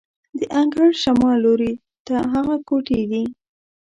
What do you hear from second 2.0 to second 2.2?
ته